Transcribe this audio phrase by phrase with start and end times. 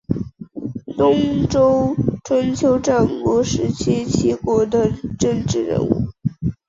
[0.97, 1.95] 东周
[2.25, 6.07] 春秋战国时期齐国的政治人物。